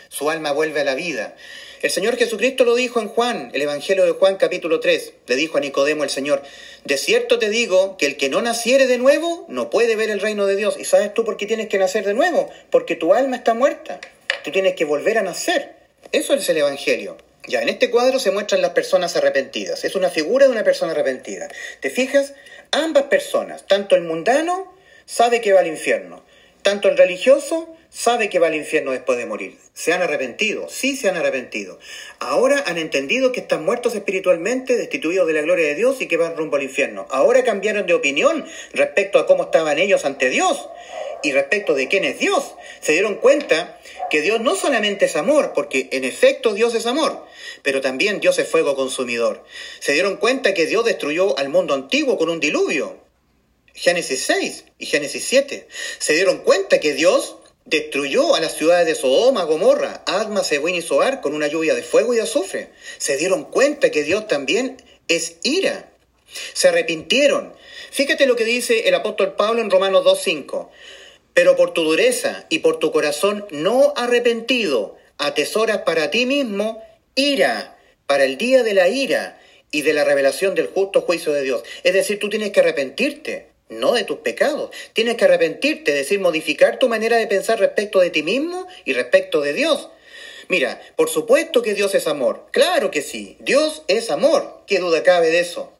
Su 0.10 0.30
alma 0.30 0.52
vuelve 0.52 0.82
a 0.82 0.84
la 0.84 0.96
vida. 0.96 1.36
El 1.82 1.92
Señor 1.92 2.18
Jesucristo 2.18 2.66
lo 2.66 2.76
dijo 2.76 3.00
en 3.00 3.08
Juan, 3.08 3.52
el 3.54 3.62
Evangelio 3.62 4.04
de 4.04 4.12
Juan 4.12 4.36
capítulo 4.36 4.82
3. 4.82 5.14
Le 5.28 5.36
dijo 5.38 5.58
a 5.58 5.62
Nicodemo 5.62 6.04
el 6.04 6.10
Señor, 6.10 6.44
de 6.84 6.98
cierto 6.98 7.40
te 7.40 7.50
digo 7.50 7.96
que 7.96 8.06
el 8.06 8.18
que 8.18 8.28
no 8.28 8.42
naciere 8.42 8.86
de 8.86 8.98
nuevo 8.98 9.46
no 9.48 9.70
puede 9.70 9.96
ver 9.96 10.10
el 10.10 10.20
reino 10.20 10.46
de 10.46 10.58
Dios. 10.58 10.76
¿Y 10.78 10.84
sabes 10.84 11.14
tú 11.14 11.24
por 11.24 11.38
qué 11.38 11.46
tienes 11.46 11.70
que 11.70 11.78
nacer 11.78 12.06
de 12.06 12.14
nuevo? 12.14 12.50
Porque 12.70 12.98
tu 12.98 13.14
alma 13.14 13.38
está 13.38 13.54
muerta. 13.54 14.02
Tú 14.44 14.52
tienes 14.52 14.76
que 14.76 14.84
volver 14.84 15.20
a 15.20 15.22
nacer. 15.22 15.74
Eso 16.12 16.34
es 16.34 16.50
el 16.50 16.58
Evangelio. 16.58 17.16
Ya, 17.48 17.62
en 17.62 17.70
este 17.70 17.90
cuadro 17.90 18.20
se 18.20 18.32
muestran 18.32 18.62
las 18.62 18.72
personas 18.72 19.16
arrepentidas. 19.16 19.86
Es 19.86 19.96
una 19.96 20.10
figura 20.10 20.48
de 20.48 20.52
una 20.52 20.66
persona 20.66 20.92
arrepentida. 20.92 21.48
¿Te 21.80 21.90
fijas? 21.90 22.34
Ambas 22.72 23.04
personas, 23.04 23.66
tanto 23.68 23.96
el 23.96 24.02
mundano 24.02 24.76
sabe 25.06 25.40
que 25.40 25.54
va 25.54 25.62
al 25.62 25.68
infierno, 25.68 26.26
tanto 26.62 26.90
el 26.90 26.98
religioso 26.98 27.74
sabe 27.90 28.30
que 28.30 28.40
va 28.40 28.48
al 28.48 28.56
infierno 28.56 28.92
después 28.92 29.18
de 29.18 29.26
morir. 29.26 29.58
Se 29.74 29.94
han 29.94 30.02
arrepentido, 30.02 30.68
sí 30.70 30.96
se 30.96 31.10
han 31.10 31.18
arrepentido. 31.18 31.80
Ahora 32.20 32.64
han 32.68 32.78
entendido 32.78 33.32
que 33.32 33.40
están 33.40 33.66
muertos 33.66 33.96
espiritualmente, 33.96 34.78
destituidos 34.78 35.28
de 35.28 35.34
la 35.34 35.42
gloria 35.42 35.68
de 35.68 35.76
Dios 35.76 36.02
y 36.02 36.08
que 36.08 36.18
van 36.18 36.36
rumbo 36.36 36.58
al 36.58 36.64
infierno. 36.64 37.08
Ahora 37.10 37.44
cambiaron 37.44 37.88
de 37.88 37.94
opinión 37.94 38.46
respecto 38.74 39.20
a 39.20 39.26
cómo 39.26 39.44
estaban 39.44 39.80
ellos 39.80 40.06
ante 40.06 40.30
Dios 40.30 40.70
y 41.24 41.32
respecto 41.32 41.74
de 41.74 41.88
quién 41.88 42.06
es 42.06 42.20
Dios. 42.20 42.56
Se 42.82 42.94
dieron 42.94 43.16
cuenta 43.16 43.80
que 44.10 44.22
Dios 44.22 44.42
no 44.42 44.56
solamente 44.56 45.06
es 45.06 45.16
amor, 45.16 45.54
porque 45.54 45.90
en 45.92 46.04
efecto 46.04 46.54
Dios 46.54 46.76
es 46.76 46.86
amor, 46.86 47.26
pero 47.64 47.82
también 47.82 48.20
Dios 48.20 48.40
es 48.40 48.48
fuego 48.48 48.76
consumidor. 48.76 49.44
Se 49.80 49.94
dieron 49.94 50.18
cuenta 50.18 50.54
que 50.54 50.66
Dios 50.66 50.86
destruyó 50.86 51.38
al 51.38 51.50
mundo 51.50 51.74
antiguo 51.74 52.18
con 52.18 52.30
un 52.30 52.40
diluvio. 52.40 52.98
Génesis 53.74 54.24
6 54.26 54.66
y 54.78 54.86
Génesis 54.88 55.24
7. 55.26 55.68
Se 56.00 56.14
dieron 56.14 56.40
cuenta 56.40 56.80
que 56.80 56.94
Dios 56.94 57.38
destruyó 57.70 58.36
a 58.36 58.40
las 58.40 58.56
ciudades 58.56 58.88
de 58.88 58.96
Sodoma, 58.96 59.44
Gomorra, 59.44 60.04
Adma, 60.06 60.44
Seboín 60.44 60.76
y 60.76 60.82
Soar 60.82 61.22
con 61.22 61.34
una 61.34 61.48
lluvia 61.48 61.76
de 61.76 61.84
fuego 61.84 62.14
y 62.14 62.18
de 62.18 62.24
azufre. 62.24 62.70
Se 62.98 63.18
dieron 63.18 63.46
cuenta 63.46 63.92
que 63.92 64.04
Dios 64.04 64.28
también 64.28 64.78
es 65.08 65.38
ira. 65.44 65.92
Se 66.54 66.68
arrepintieron. 66.68 67.54
Fíjate 67.92 68.26
lo 68.26 68.36
que 68.36 68.46
dice 68.46 68.88
el 68.88 68.96
apóstol 68.96 69.36
Pablo 69.36 69.62
en 69.62 69.70
Romanos 69.70 70.04
2.5. 70.06 70.70
Pero 71.34 71.56
por 71.56 71.74
tu 71.74 71.84
dureza 71.84 72.46
y 72.50 72.60
por 72.60 72.80
tu 72.80 72.92
corazón 72.92 73.46
no 73.52 73.94
arrepentido, 73.96 74.98
atesoras 75.18 75.80
para 75.80 76.12
ti 76.12 76.26
mismo 76.26 76.84
ira, 77.16 77.78
para 78.08 78.26
el 78.26 78.38
día 78.38 78.64
de 78.64 78.74
la 78.74 78.90
ira 78.90 79.40
y 79.72 79.84
de 79.84 79.94
la 79.94 80.04
revelación 80.04 80.56
del 80.56 80.68
justo 80.68 81.02
juicio 81.02 81.32
de 81.34 81.44
Dios. 81.44 81.64
Es 81.84 81.94
decir, 81.94 82.20
tú 82.20 82.30
tienes 82.30 82.52
que 82.52 82.62
arrepentirte 82.62 83.50
no 83.70 83.94
de 83.94 84.04
tus 84.04 84.18
pecados. 84.18 84.72
Tienes 84.94 85.16
que 85.16 85.26
arrepentirte, 85.26 85.92
es 85.92 85.98
decir, 85.98 86.20
modificar 86.20 86.80
tu 86.80 86.90
manera 86.90 87.18
de 87.18 87.28
pensar 87.28 87.60
respecto 87.60 88.00
de 88.00 88.10
ti 88.10 88.24
mismo 88.24 88.68
y 88.84 88.94
respecto 88.94 89.42
de 89.42 89.54
Dios. 89.54 89.90
Mira, 90.50 90.82
por 90.96 91.10
supuesto 91.10 91.62
que 91.62 91.76
Dios 91.76 91.94
es 91.94 92.08
amor, 92.08 92.48
claro 92.52 92.90
que 92.90 93.04
sí, 93.04 93.38
Dios 93.40 93.84
es 93.88 94.10
amor, 94.10 94.64
qué 94.66 94.80
duda 94.80 95.04
cabe 95.04 95.30
de 95.30 95.40
eso. 95.40 95.72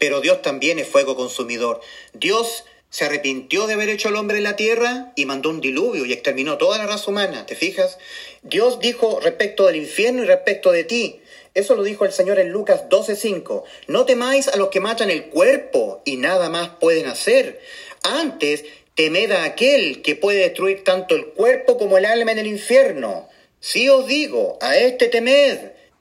Pero 0.00 0.20
Dios 0.20 0.42
también 0.42 0.80
es 0.80 0.88
fuego 0.88 1.14
consumidor. 1.14 1.80
Dios 2.12 2.64
se 2.90 3.04
arrepintió 3.04 3.66
de 3.66 3.74
haber 3.74 3.88
hecho 3.88 4.08
al 4.08 4.16
hombre 4.16 4.38
en 4.38 4.44
la 4.44 4.56
tierra 4.56 5.12
y 5.14 5.26
mandó 5.26 5.50
un 5.50 5.60
diluvio 5.60 6.04
y 6.06 6.12
exterminó 6.12 6.58
toda 6.58 6.78
la 6.78 6.86
raza 6.86 7.10
humana, 7.10 7.46
¿te 7.46 7.54
fijas? 7.54 7.98
Dios 8.42 8.80
dijo 8.80 9.20
respecto 9.20 9.66
del 9.66 9.76
infierno 9.76 10.22
y 10.22 10.26
respecto 10.26 10.72
de 10.72 10.84
ti, 10.84 11.20
eso 11.56 11.74
lo 11.74 11.82
dijo 11.84 12.04
el 12.04 12.12
Señor 12.12 12.38
en 12.38 12.50
Lucas 12.50 12.90
12:5. 12.90 13.64
No 13.86 14.04
temáis 14.04 14.46
a 14.48 14.58
los 14.58 14.68
que 14.68 14.78
matan 14.78 15.10
el 15.10 15.30
cuerpo 15.30 16.02
y 16.04 16.18
nada 16.18 16.50
más 16.50 16.68
pueden 16.78 17.06
hacer. 17.06 17.58
Antes, 18.02 18.64
temed 18.94 19.30
a 19.30 19.44
aquel 19.44 20.02
que 20.02 20.16
puede 20.16 20.40
destruir 20.40 20.84
tanto 20.84 21.16
el 21.16 21.28
cuerpo 21.28 21.78
como 21.78 21.96
el 21.96 22.04
alma 22.04 22.32
en 22.32 22.38
el 22.40 22.46
infierno. 22.46 23.26
Sí 23.58 23.88
os 23.88 24.06
digo, 24.06 24.58
a 24.60 24.76
este 24.76 25.08
temed. 25.08 25.58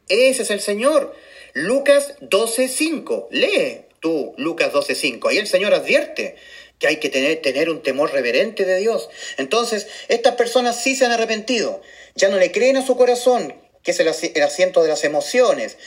Ese 0.09 0.43
es 0.43 0.51
el 0.51 0.59
Señor. 0.59 1.15
Lucas 1.53 2.15
12:5. 2.19 3.29
Lee 3.31 3.85
tú 4.01 4.33
Lucas 4.35 4.73
12:5. 4.73 5.29
Ahí 5.29 5.37
el 5.37 5.47
Señor 5.47 5.73
advierte 5.73 6.35
que 6.79 6.87
hay 6.87 6.97
que 6.97 7.07
tener, 7.07 7.41
tener 7.41 7.69
un 7.69 7.81
temor 7.81 8.11
reverente 8.11 8.65
de 8.65 8.77
Dios. 8.77 9.07
Entonces, 9.37 9.87
estas 10.09 10.35
personas 10.35 10.83
sí 10.83 10.97
se 10.97 11.05
han 11.05 11.13
arrepentido. 11.13 11.81
Ya 12.15 12.27
no 12.27 12.37
le 12.37 12.51
creen 12.51 12.75
a 12.75 12.85
su 12.85 12.97
corazón, 12.97 13.53
que 13.85 13.91
es 13.91 13.99
el, 13.99 14.43
asiento 14.43 14.81
de 14.81 14.89
las 14.89 15.03
emociones. 15.03 15.77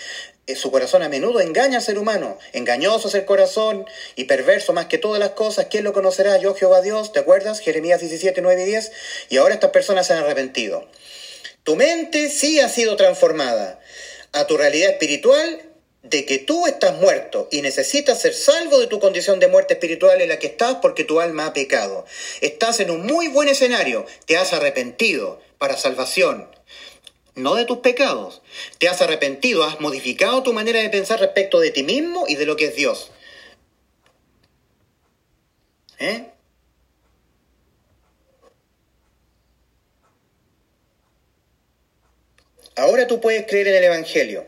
Eh, 0.46 0.54
su 0.54 0.70
corazón 0.70 1.02
a 1.02 1.08
menudo 1.08 1.40
engaña 1.40 1.78
al 1.78 1.82
ser 1.82 1.98
humano. 1.98 2.38
Engañoso 2.52 3.08
es 3.08 3.14
el 3.14 3.24
corazón 3.24 3.86
y 4.14 4.24
perverso 4.24 4.72
más 4.72 4.86
que 4.86 4.98
todas 4.98 5.18
las 5.18 5.30
cosas. 5.30 5.66
¿Quién 5.68 5.82
lo 5.82 5.92
conocerá? 5.92 6.38
Yo, 6.38 6.54
Jehová 6.54 6.80
Dios. 6.80 7.12
¿Te 7.12 7.18
acuerdas? 7.18 7.58
Jeremías 7.58 8.00
17, 8.00 8.40
9 8.40 8.62
y 8.62 8.66
10. 8.66 8.92
Y 9.30 9.36
ahora 9.38 9.54
estas 9.54 9.72
personas 9.72 10.06
se 10.06 10.12
han 10.12 10.20
arrepentido. 10.20 10.88
Tu 11.64 11.74
mente 11.74 12.30
sí 12.30 12.60
ha 12.60 12.68
sido 12.68 12.94
transformada 12.94 13.80
a 14.32 14.46
tu 14.46 14.56
realidad 14.56 14.90
espiritual 14.90 15.62
de 16.04 16.24
que 16.24 16.38
tú 16.38 16.68
estás 16.68 16.94
muerto 16.94 17.48
y 17.50 17.62
necesitas 17.62 18.20
ser 18.20 18.32
salvo 18.32 18.78
de 18.78 18.86
tu 18.86 19.00
condición 19.00 19.40
de 19.40 19.48
muerte 19.48 19.74
espiritual 19.74 20.20
en 20.20 20.28
la 20.28 20.38
que 20.38 20.46
estás 20.46 20.76
porque 20.80 21.02
tu 21.02 21.18
alma 21.18 21.46
ha 21.46 21.52
pecado. 21.52 22.06
Estás 22.40 22.78
en 22.78 22.92
un 22.92 23.04
muy 23.04 23.26
buen 23.26 23.48
escenario, 23.48 24.06
te 24.24 24.36
has 24.36 24.52
arrepentido 24.52 25.40
para 25.58 25.76
salvación 25.76 26.48
no 27.34 27.54
de 27.54 27.64
tus 27.64 27.78
pecados. 27.78 28.42
Te 28.78 28.88
has 28.88 29.00
arrepentido, 29.02 29.64
has 29.64 29.80
modificado 29.80 30.42
tu 30.42 30.52
manera 30.52 30.80
de 30.80 30.90
pensar 30.90 31.20
respecto 31.20 31.60
de 31.60 31.70
ti 31.70 31.82
mismo 31.82 32.26
y 32.28 32.36
de 32.36 32.46
lo 32.46 32.56
que 32.56 32.66
es 32.66 32.76
Dios. 32.76 33.10
¿Eh? 35.98 36.32
ahora 42.78 43.06
tú 43.06 43.20
puedes 43.20 43.46
creer 43.46 43.68
en 43.68 43.76
el 43.76 43.84
Evangelio. 43.84 44.46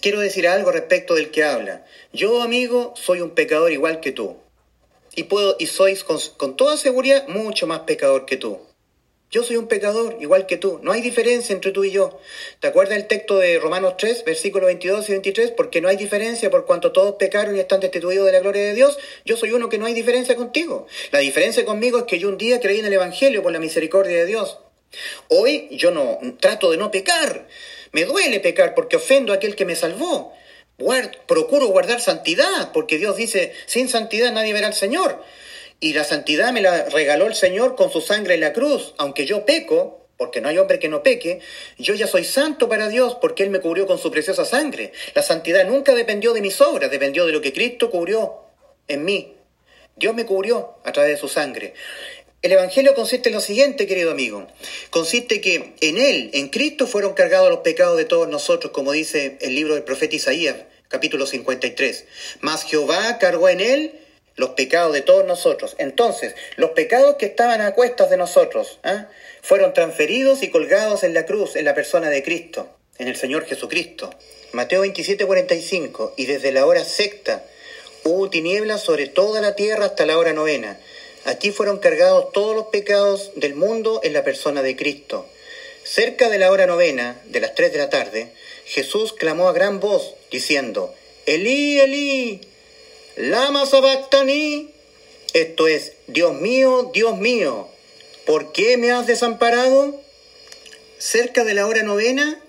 Quiero 0.00 0.20
decir 0.20 0.46
algo 0.46 0.70
respecto 0.70 1.14
del 1.14 1.30
que 1.30 1.44
habla. 1.44 1.84
Yo, 2.12 2.42
amigo, 2.42 2.94
soy 2.96 3.20
un 3.20 3.30
pecador 3.30 3.72
igual 3.72 4.00
que 4.00 4.12
tú. 4.12 4.36
Y 5.14 5.24
puedo, 5.24 5.56
y 5.58 5.66
sois 5.66 6.04
con, 6.04 6.18
con 6.36 6.56
toda 6.56 6.76
seguridad 6.76 7.26
mucho 7.28 7.66
más 7.66 7.80
pecador 7.80 8.26
que 8.26 8.36
tú. 8.36 8.60
Yo 9.32 9.42
soy 9.42 9.56
un 9.56 9.66
pecador, 9.66 10.18
igual 10.20 10.44
que 10.44 10.58
tú. 10.58 10.78
No 10.82 10.92
hay 10.92 11.00
diferencia 11.00 11.54
entre 11.54 11.70
tú 11.70 11.84
y 11.84 11.90
yo. 11.90 12.20
¿Te 12.60 12.66
acuerdas 12.66 12.98
el 12.98 13.06
texto 13.06 13.38
de 13.38 13.58
Romanos 13.58 13.94
3, 13.96 14.24
versículos 14.26 14.66
22 14.66 15.08
y 15.08 15.12
23? 15.12 15.52
Porque 15.52 15.80
no 15.80 15.88
hay 15.88 15.96
diferencia 15.96 16.50
por 16.50 16.66
cuanto 16.66 16.92
todos 16.92 17.14
pecaron 17.14 17.56
y 17.56 17.60
están 17.60 17.80
destituidos 17.80 18.26
de 18.26 18.32
la 18.32 18.40
gloria 18.40 18.62
de 18.62 18.74
Dios. 18.74 18.98
Yo 19.24 19.38
soy 19.38 19.52
uno 19.52 19.70
que 19.70 19.78
no 19.78 19.86
hay 19.86 19.94
diferencia 19.94 20.36
contigo. 20.36 20.86
La 21.12 21.20
diferencia 21.20 21.64
conmigo 21.64 22.00
es 22.00 22.04
que 22.04 22.18
yo 22.18 22.28
un 22.28 22.36
día 22.36 22.60
creí 22.60 22.80
en 22.80 22.84
el 22.84 22.92
Evangelio 22.92 23.42
por 23.42 23.52
la 23.52 23.58
misericordia 23.58 24.18
de 24.18 24.26
Dios. 24.26 24.58
Hoy 25.28 25.66
yo 25.70 25.92
no 25.92 26.18
trato 26.38 26.70
de 26.70 26.76
no 26.76 26.90
pecar. 26.90 27.48
Me 27.92 28.04
duele 28.04 28.38
pecar 28.38 28.74
porque 28.74 28.96
ofendo 28.96 29.32
a 29.32 29.36
aquel 29.36 29.56
que 29.56 29.64
me 29.64 29.76
salvó. 29.76 30.34
procuro 31.26 31.68
guardar 31.68 32.02
santidad 32.02 32.70
porque 32.74 32.98
Dios 32.98 33.16
dice, 33.16 33.54
sin 33.64 33.88
santidad 33.88 34.30
nadie 34.30 34.52
verá 34.52 34.66
al 34.66 34.74
Señor. 34.74 35.24
Y 35.82 35.94
la 35.94 36.04
santidad 36.04 36.52
me 36.52 36.60
la 36.60 36.84
regaló 36.90 37.26
el 37.26 37.34
Señor 37.34 37.74
con 37.74 37.90
su 37.90 38.00
sangre 38.00 38.34
en 38.34 38.40
la 38.40 38.52
cruz. 38.52 38.94
Aunque 38.98 39.26
yo 39.26 39.44
peco, 39.44 40.06
porque 40.16 40.40
no 40.40 40.48
hay 40.48 40.56
hombre 40.58 40.78
que 40.78 40.88
no 40.88 41.02
peque, 41.02 41.40
yo 41.76 41.94
ya 41.94 42.06
soy 42.06 42.22
santo 42.22 42.68
para 42.68 42.88
Dios 42.88 43.16
porque 43.20 43.42
Él 43.42 43.50
me 43.50 43.58
cubrió 43.58 43.84
con 43.88 43.98
su 43.98 44.08
preciosa 44.12 44.44
sangre. 44.44 44.92
La 45.12 45.22
santidad 45.22 45.66
nunca 45.66 45.92
dependió 45.96 46.34
de 46.34 46.40
mis 46.40 46.60
obras, 46.60 46.88
dependió 46.88 47.26
de 47.26 47.32
lo 47.32 47.40
que 47.40 47.52
Cristo 47.52 47.90
cubrió 47.90 48.42
en 48.86 49.04
mí. 49.04 49.34
Dios 49.96 50.14
me 50.14 50.24
cubrió 50.24 50.76
a 50.84 50.92
través 50.92 51.14
de 51.14 51.16
su 51.20 51.26
sangre. 51.26 51.74
El 52.42 52.52
Evangelio 52.52 52.94
consiste 52.94 53.30
en 53.30 53.34
lo 53.34 53.40
siguiente, 53.40 53.88
querido 53.88 54.12
amigo. 54.12 54.46
Consiste 54.90 55.40
que 55.40 55.74
en 55.80 55.98
Él, 55.98 56.30
en 56.32 56.48
Cristo, 56.48 56.86
fueron 56.86 57.14
cargados 57.14 57.50
los 57.50 57.58
pecados 57.58 57.96
de 57.96 58.04
todos 58.04 58.28
nosotros, 58.28 58.72
como 58.72 58.92
dice 58.92 59.36
el 59.40 59.56
libro 59.56 59.74
del 59.74 59.82
profeta 59.82 60.14
Isaías, 60.14 60.54
capítulo 60.86 61.26
53. 61.26 62.04
Mas 62.40 62.62
Jehová 62.62 63.18
cargó 63.18 63.48
en 63.48 63.60
Él 63.60 63.98
los 64.36 64.50
pecados 64.50 64.92
de 64.92 65.02
todos 65.02 65.24
nosotros. 65.24 65.74
Entonces, 65.78 66.34
los 66.56 66.70
pecados 66.70 67.16
que 67.16 67.26
estaban 67.26 67.60
a 67.60 67.72
cuestas 67.72 68.10
de 68.10 68.16
nosotros 68.16 68.78
¿ah? 68.82 69.08
fueron 69.42 69.74
transferidos 69.74 70.42
y 70.42 70.50
colgados 70.50 71.02
en 71.02 71.14
la 71.14 71.26
cruz, 71.26 71.56
en 71.56 71.64
la 71.64 71.74
persona 71.74 72.10
de 72.10 72.22
Cristo, 72.22 72.68
en 72.98 73.08
el 73.08 73.16
Señor 73.16 73.46
Jesucristo. 73.46 74.10
Mateo 74.52 74.82
27, 74.82 75.24
45. 75.26 76.14
Y 76.16 76.26
desde 76.26 76.52
la 76.52 76.66
hora 76.66 76.84
sexta 76.84 77.44
hubo 78.04 78.28
tinieblas 78.30 78.82
sobre 78.82 79.06
toda 79.06 79.40
la 79.40 79.54
tierra 79.54 79.86
hasta 79.86 80.06
la 80.06 80.18
hora 80.18 80.32
novena. 80.32 80.78
Aquí 81.24 81.52
fueron 81.52 81.78
cargados 81.78 82.32
todos 82.32 82.54
los 82.54 82.66
pecados 82.66 83.30
del 83.36 83.54
mundo 83.54 84.00
en 84.02 84.12
la 84.12 84.24
persona 84.24 84.62
de 84.62 84.76
Cristo. 84.76 85.26
Cerca 85.84 86.28
de 86.28 86.38
la 86.38 86.50
hora 86.50 86.66
novena, 86.66 87.20
de 87.26 87.40
las 87.40 87.54
tres 87.54 87.72
de 87.72 87.78
la 87.78 87.90
tarde, 87.90 88.32
Jesús 88.64 89.12
clamó 89.12 89.48
a 89.48 89.52
gran 89.52 89.80
voz, 89.80 90.14
diciendo, 90.30 90.94
Elí, 91.26 91.80
Elí, 91.80 92.40
Lama 93.16 93.66
Sabactani, 93.66 94.70
esto 95.34 95.68
es, 95.68 95.92
Dios 96.06 96.32
mío, 96.40 96.90
Dios 96.94 97.18
mío, 97.18 97.68
¿por 98.24 98.52
qué 98.52 98.78
me 98.78 98.90
has 98.90 99.06
desamparado? 99.06 100.00
Cerca 100.96 101.44
de 101.44 101.52
la 101.52 101.66
hora 101.66 101.82
novena, 101.82 102.42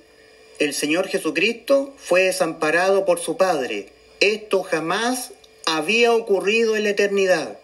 el 0.59 0.73
Señor 0.73 1.09
Jesucristo 1.09 1.93
fue 1.97 2.21
desamparado 2.21 3.03
por 3.03 3.19
su 3.19 3.35
Padre. 3.35 3.89
Esto 4.21 4.63
jamás 4.63 5.31
había 5.65 6.13
ocurrido 6.13 6.77
en 6.77 6.85
la 6.85 6.91
eternidad. 6.91 7.59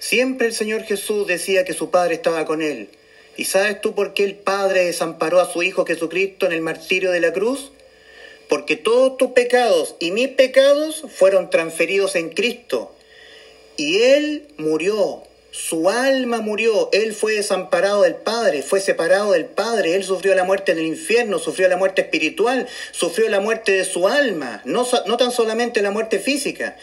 Siempre 0.00 0.48
el 0.48 0.52
Señor 0.52 0.82
Jesús 0.82 1.28
decía 1.28 1.64
que 1.64 1.74
su 1.74 1.90
Padre 1.90 2.14
estaba 2.14 2.44
con 2.44 2.60
él. 2.60 2.88
¿Y 3.36 3.44
sabes 3.44 3.80
tú 3.80 3.94
por 3.94 4.14
qué 4.14 4.24
el 4.24 4.34
Padre 4.34 4.86
desamparó 4.86 5.38
a 5.38 5.52
su 5.52 5.62
Hijo 5.62 5.86
Jesucristo 5.86 6.46
en 6.46 6.52
el 6.52 6.60
martirio 6.60 7.12
de 7.12 7.20
la 7.20 7.32
cruz? 7.32 7.70
Porque 8.50 8.76
todos 8.76 9.16
tus 9.16 9.30
pecados 9.30 9.94
y 10.00 10.10
mis 10.10 10.28
pecados 10.28 11.04
fueron 11.08 11.48
transferidos 11.50 12.16
en 12.16 12.30
Cristo. 12.30 12.92
Y 13.76 14.02
Él 14.02 14.48
murió, 14.58 15.22
su 15.52 15.88
alma 15.88 16.40
murió, 16.40 16.90
Él 16.92 17.14
fue 17.14 17.34
desamparado 17.34 18.02
del 18.02 18.16
Padre, 18.16 18.62
fue 18.62 18.80
separado 18.80 19.32
del 19.32 19.46
Padre, 19.46 19.94
Él 19.94 20.02
sufrió 20.02 20.34
la 20.34 20.42
muerte 20.42 20.72
en 20.72 20.78
el 20.78 20.86
infierno, 20.86 21.38
sufrió 21.38 21.68
la 21.68 21.76
muerte 21.76 22.02
espiritual, 22.02 22.66
sufrió 22.90 23.28
la 23.28 23.38
muerte 23.38 23.70
de 23.70 23.84
su 23.84 24.08
alma, 24.08 24.62
no, 24.64 24.84
no 25.06 25.16
tan 25.16 25.30
solamente 25.30 25.80
la 25.80 25.92
muerte 25.92 26.18
física. 26.18 26.76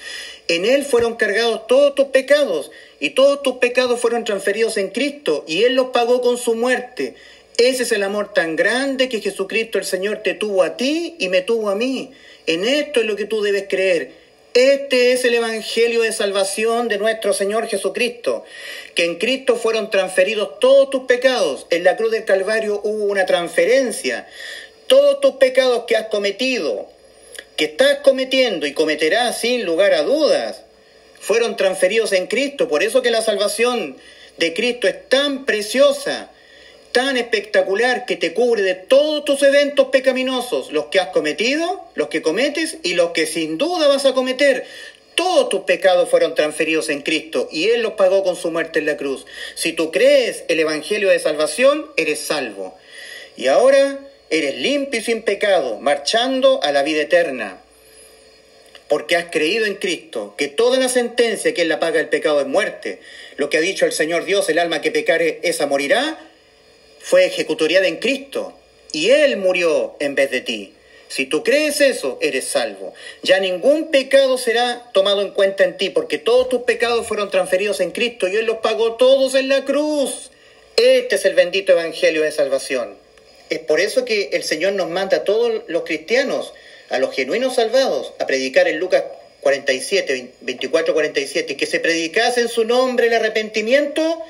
En 0.48 0.64
Él 0.64 0.86
fueron 0.86 1.18
cargados 1.18 1.68
todos 1.68 1.96
tus 1.96 2.08
pecados 2.08 2.72
y 3.02 3.10
todos 3.10 3.44
tus 3.44 3.58
pecados 3.58 4.00
fueron 4.00 4.24
transferidos 4.24 4.78
en 4.78 4.90
Cristo 4.90 5.44
y 5.46 5.64
Él 5.64 5.76
los 5.76 5.88
pagó 5.88 6.22
con 6.22 6.38
su 6.38 6.56
muerte. 6.56 7.16
Ese 7.58 7.84
es 7.84 7.92
el 7.92 8.04
amor 8.04 8.34
tan 8.34 8.56
grande 8.56 9.10
que 9.10 9.20
Jesucristo 9.20 9.80
el 9.80 9.86
Señor 9.86 10.20
te 10.24 10.36
tuvo 10.36 10.62
a 10.62 10.78
ti 10.78 11.16
y 11.18 11.28
me 11.30 11.42
tuvo 11.42 11.70
a 11.70 11.76
mí. 11.76 12.12
En 12.46 12.64
esto 12.64 13.00
es 13.00 13.08
lo 13.08 13.16
que 13.16 13.26
tú 13.26 13.42
debes 13.42 13.66
creer. 13.68 14.12
Este 14.54 15.12
es 15.12 15.26
el 15.26 15.34
Evangelio 15.34 16.04
de 16.04 16.12
salvación 16.12 16.88
de 16.88 17.00
nuestro 17.00 17.34
Señor 17.34 17.68
Jesucristo, 17.68 18.44
que 18.94 19.06
en 19.06 19.16
Cristo 19.16 19.56
fueron 19.56 19.90
transferidos 19.90 20.60
todos 20.60 20.92
tus 20.92 21.06
pecados. 21.06 21.66
En 21.72 21.84
la 21.84 21.98
cruz 21.98 22.12
del 22.12 22.26
Calvario 22.26 22.80
hubo 22.84 23.06
una 23.06 23.26
transferencia. 23.26 24.28
Todos 24.86 25.20
tus 25.20 25.38
pecados 25.38 25.86
que 25.88 25.96
has 25.96 26.10
cometido, 26.10 26.88
que 27.56 27.66
estás 27.66 28.00
cometiendo 28.04 28.68
y 28.68 28.74
cometerás 28.74 29.42
sin 29.42 29.66
lugar 29.66 29.94
a 29.94 30.04
dudas, 30.04 30.62
fueron 31.20 31.58
transferidos 31.58 32.12
en 32.14 32.28
Cristo. 32.28 32.68
Por 32.68 32.84
eso 32.84 33.02
que 33.02 33.10
la 33.10 33.24
salvación 33.24 33.98
de 34.38 34.54
Cristo 34.54 34.88
es 34.88 35.10
tan 35.10 35.46
preciosa 35.46 36.32
tan 36.92 37.18
espectacular 37.18 38.06
que 38.06 38.16
te 38.16 38.34
cubre 38.34 38.62
de 38.62 38.76
todos 38.76 39.26
tus 39.26 39.44
eventos 39.44 39.88
pecaminosos, 39.88 40.72
los 40.72 40.86
que 40.86 41.00
has 41.00 41.10
cometido, 41.10 41.86
los 41.96 42.08
que 42.08 42.22
cometes 42.22 42.78
y 42.84 42.94
los 42.94 43.12
que 43.12 43.26
sin 43.26 43.58
duda 43.58 43.88
vas 43.88 44.06
a 44.06 44.14
cometer. 44.14 44.66
Todos 45.16 45.50
tus 45.50 45.62
pecados 45.62 46.10
fueron 46.10 46.36
transferidos 46.36 46.90
en 46.90 47.02
Cristo 47.02 47.50
y 47.52 47.70
Él 47.70 47.82
los 47.82 47.94
pagó 47.94 48.24
con 48.24 48.36
su 48.36 48.52
muerte 48.52 48.80
en 48.80 48.86
la 48.86 48.98
cruz. 48.98 49.26
Si 49.56 49.74
tú 49.74 49.92
crees 49.92 50.44
el 50.48 50.60
Evangelio 50.60 51.10
de 51.10 51.20
salvación, 51.20 51.88
eres 51.98 52.20
salvo. 52.20 52.78
Y 53.36 53.48
ahora 53.48 54.00
eres 54.30 54.58
limpio 54.58 55.00
y 55.00 55.04
sin 55.04 55.24
pecado, 55.24 55.80
marchando 55.80 56.60
a 56.64 56.72
la 56.72 56.84
vida 56.84 57.02
eterna. 57.02 57.62
Porque 58.88 59.16
has 59.16 59.26
creído 59.32 59.66
en 59.66 59.76
Cristo, 59.76 60.36
que 60.38 60.48
toda 60.48 60.78
la 60.80 60.88
sentencia 60.88 61.54
que 61.54 61.64
Él 61.64 61.70
la 61.70 61.80
paga 61.80 62.00
el 62.00 62.10
pecado 62.10 62.40
es 62.40 62.48
muerte. 62.48 63.00
Lo 63.38 63.50
que 63.50 63.58
ha 63.58 63.62
dicho 63.62 63.86
el 63.86 63.92
Señor 63.92 64.24
Dios, 64.26 64.48
el 64.50 64.60
alma 64.60 64.82
que 64.82 64.92
pecare, 64.92 65.40
esa 65.44 65.66
morirá, 65.66 66.20
fue 67.08 67.26
ejecutoriada 67.26 67.88
en 67.88 67.98
Cristo 67.98 68.54
y 68.92 69.12
Él 69.12 69.38
murió 69.38 69.96
en 70.02 70.14
vez 70.14 70.30
de 70.30 70.42
ti. 70.42 70.74
Si 71.08 71.26
tú 71.26 71.42
crees 71.42 71.80
eso, 71.80 72.20
eres 72.22 72.44
salvo. 72.50 72.94
Ya 73.24 73.40
ningún 73.40 73.92
pecado 73.92 74.38
será 74.38 74.84
tomado 74.94 75.22
en 75.22 75.32
cuenta 75.32 75.64
en 75.64 75.78
ti, 75.78 75.90
porque 75.90 76.18
todos 76.18 76.50
tus 76.50 76.64
pecados 76.64 77.08
fueron 77.08 77.32
transferidos 77.32 77.80
en 77.80 77.92
Cristo 77.92 78.28
y 78.28 78.36
Él 78.36 78.46
los 78.46 78.58
pagó 78.58 78.96
todos 78.96 79.36
en 79.36 79.48
la 79.48 79.64
cruz. 79.64 80.32
Este 80.76 81.16
es 81.16 81.24
el 81.24 81.34
bendito 81.34 81.72
Evangelio 81.72 82.24
de 82.24 82.32
salvación. 82.34 82.98
Es 83.50 83.60
por 83.60 83.80
eso 83.80 84.04
que 84.04 84.32
el 84.34 84.44
Señor 84.44 84.74
nos 84.74 84.90
manda 84.90 85.18
a 85.18 85.24
todos 85.24 85.62
los 85.68 85.84
cristianos, 85.84 86.52
a 86.90 87.00
los 87.00 87.16
genuinos 87.16 87.56
salvados, 87.56 88.12
a 88.20 88.28
predicar 88.28 88.68
en 88.68 88.80
Lucas 88.80 89.06
47, 89.40 90.32
24, 90.42 90.94
47, 90.94 91.56
que 91.56 91.66
se 91.68 91.80
predicase 91.80 92.42
en 92.42 92.50
su 92.50 92.66
nombre 92.66 93.08
el 93.08 93.14
arrepentimiento 93.14 94.22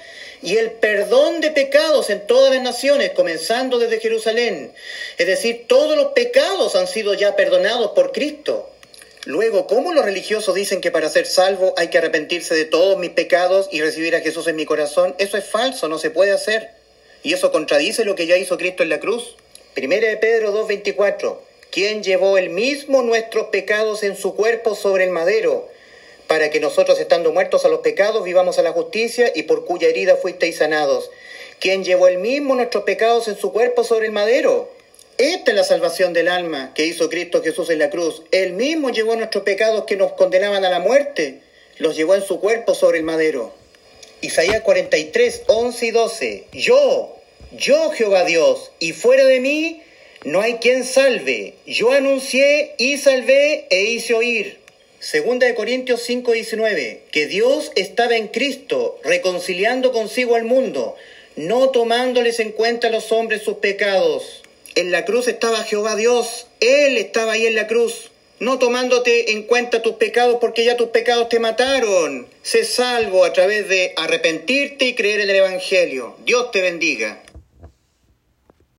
y 0.41 0.57
el 0.57 0.71
perdón 0.71 1.41
de 1.41 1.51
pecados 1.51 2.09
en 2.09 2.25
todas 2.27 2.53
las 2.53 2.63
naciones, 2.63 3.11
comenzando 3.11 3.79
desde 3.79 3.99
Jerusalén. 3.99 4.71
Es 5.17 5.27
decir, 5.27 5.65
todos 5.67 5.97
los 5.97 6.13
pecados 6.13 6.75
han 6.75 6.87
sido 6.87 7.13
ya 7.13 7.35
perdonados 7.35 7.91
por 7.91 8.11
Cristo. 8.11 8.69
Luego, 9.25 9.67
¿cómo 9.67 9.93
los 9.93 10.05
religiosos 10.05 10.55
dicen 10.55 10.79
que 10.79 10.91
para 10.91 11.09
ser 11.09 11.25
salvo 11.25 11.73
hay 11.75 11.89
que 11.89 11.97
arrepentirse 11.97 12.55
de 12.55 12.65
todos 12.65 12.97
mis 12.97 13.09
pecados 13.09 13.67
y 13.71 13.81
recibir 13.81 14.15
a 14.15 14.21
Jesús 14.21 14.47
en 14.47 14.55
mi 14.55 14.65
corazón? 14.65 15.15
Eso 15.17 15.37
es 15.37 15.43
falso, 15.43 15.89
no 15.89 15.99
se 15.99 16.11
puede 16.11 16.31
hacer. 16.31 16.69
Y 17.23 17.33
eso 17.33 17.51
contradice 17.51 18.05
lo 18.05 18.15
que 18.15 18.25
ya 18.25 18.37
hizo 18.37 18.57
Cristo 18.57 18.83
en 18.83 18.89
la 18.89 18.99
cruz. 19.01 19.35
Primera 19.73 20.07
de 20.07 20.17
Pedro 20.17 20.53
2.24. 20.65 21.39
¿Quién 21.71 22.03
llevó 22.03 22.37
el 22.37 22.49
mismo 22.49 23.01
nuestros 23.01 23.47
pecados 23.47 24.03
en 24.03 24.15
su 24.15 24.33
cuerpo 24.33 24.75
sobre 24.75 25.03
el 25.03 25.09
madero? 25.09 25.67
Para 26.27 26.49
que 26.49 26.59
nosotros, 26.59 26.99
estando 26.99 27.31
muertos 27.31 27.65
a 27.65 27.69
los 27.69 27.79
pecados, 27.79 28.23
vivamos 28.23 28.59
a 28.59 28.61
la 28.61 28.73
justicia 28.73 29.31
y 29.33 29.43
por 29.43 29.65
cuya 29.65 29.87
herida 29.87 30.17
fuisteis 30.17 30.57
sanados. 30.57 31.09
Quien 31.59 31.83
llevó 31.83 32.07
el 32.07 32.19
mismo 32.19 32.55
nuestros 32.55 32.83
pecados 32.83 33.27
en 33.27 33.37
su 33.37 33.51
cuerpo 33.51 33.83
sobre 33.83 34.07
el 34.07 34.11
madero. 34.11 34.69
Esta 35.17 35.51
es 35.51 35.57
la 35.57 35.63
salvación 35.63 36.13
del 36.13 36.27
alma 36.27 36.73
que 36.75 36.85
hizo 36.85 37.09
Cristo 37.09 37.41
Jesús 37.41 37.69
en 37.71 37.79
la 37.79 37.89
cruz. 37.89 38.21
Él 38.31 38.53
mismo 38.53 38.91
llevó 38.91 39.15
nuestros 39.15 39.43
pecados 39.43 39.85
que 39.85 39.95
nos 39.95 40.13
condenaban 40.13 40.63
a 40.63 40.69
la 40.69 40.79
muerte. 40.79 41.39
Los 41.77 41.95
llevó 41.95 42.13
en 42.13 42.21
su 42.21 42.39
cuerpo 42.39 42.75
sobre 42.75 42.99
el 42.99 43.03
madero. 43.03 43.53
Isaías 44.21 44.61
43, 44.61 45.43
11 45.47 45.85
y 45.85 45.91
12. 45.91 46.45
Yo, 46.51 47.15
yo 47.51 47.91
Jehová 47.91 48.25
Dios, 48.25 48.71
y 48.79 48.93
fuera 48.93 49.25
de 49.25 49.39
mí 49.39 49.81
no 50.23 50.41
hay 50.41 50.55
quien 50.55 50.83
salve. 50.83 51.55
Yo 51.65 51.91
anuncié 51.91 52.75
y 52.77 52.97
salvé 52.97 53.65
e 53.69 53.83
hice 53.83 54.13
oír. 54.13 54.59
Segunda 54.99 55.45
de 55.45 55.53
Corintios 55.53 56.01
5:19, 56.01 57.01
que 57.11 57.27
Dios 57.27 57.71
estaba 57.75 58.15
en 58.15 58.29
Cristo 58.29 58.99
reconciliando 59.03 59.91
consigo 59.91 60.35
al 60.35 60.43
mundo, 60.43 60.95
no 61.35 61.69
tomándoles 61.69 62.39
en 62.39 62.51
cuenta 62.51 62.87
a 62.87 62.91
los 62.91 63.11
hombres 63.11 63.43
sus 63.43 63.57
pecados. 63.57 64.41
En 64.73 64.91
la 64.91 65.05
cruz 65.05 65.27
estaba 65.27 65.63
Jehová 65.63 65.95
Dios, 65.95 66.47
Él 66.61 66.97
estaba 66.97 67.33
ahí 67.33 67.45
en 67.45 67.53
la 67.53 67.67
cruz, 67.67 68.09
no 68.39 68.57
tomándote 68.57 69.33
en 69.33 69.43
cuenta 69.43 69.83
tus 69.83 69.97
pecados 69.97 70.37
porque 70.41 70.65
ya 70.65 70.77
tus 70.77 70.89
pecados 70.89 71.29
te 71.29 71.37
mataron. 71.37 72.27
Sé 72.41 72.63
salvo 72.63 73.23
a 73.23 73.33
través 73.33 73.69
de 73.69 73.93
arrepentirte 73.97 74.85
y 74.85 74.95
creer 74.95 75.19
en 75.19 75.29
el 75.29 75.35
Evangelio. 75.35 76.15
Dios 76.25 76.49
te 76.49 76.61
bendiga. 76.61 77.21